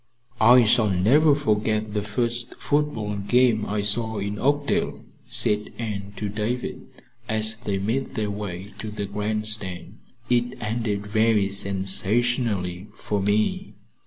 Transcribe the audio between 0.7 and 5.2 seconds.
never forget the first football game I saw in Oakdale,"